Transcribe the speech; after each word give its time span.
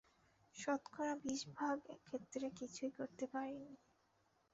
শতকরা 0.55 1.13
বিশ 1.23 1.41
ভাগ 1.55 1.77
ক্ষেত্রে 2.05 2.45
কিছুই 2.59 2.91
করতে 2.97 3.25
পারিনি। 3.33 3.73